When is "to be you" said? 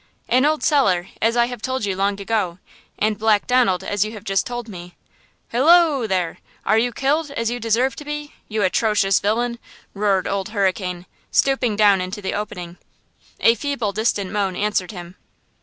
7.97-8.63